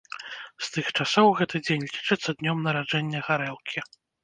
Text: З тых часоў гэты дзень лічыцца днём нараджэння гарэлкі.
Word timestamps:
З 0.67 0.71
тых 0.77 0.87
часоў 1.03 1.27
гэты 1.41 1.61
дзень 1.67 1.85
лічыцца 1.87 2.29
днём 2.41 2.65
нараджэння 2.71 3.25
гарэлкі. 3.31 3.89